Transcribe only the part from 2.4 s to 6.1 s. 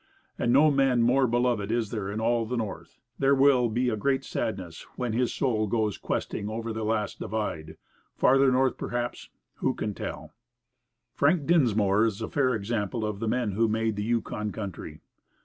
the North. There will be great sadness there when his soul goes